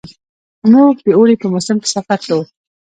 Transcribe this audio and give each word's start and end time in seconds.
موږ 0.71 0.95
د 1.05 1.07
اوړي 1.17 1.35
په 1.39 1.47
موسم 1.53 1.77
کې 1.83 1.89
سفر 1.95 2.19
کوو. 2.27 2.43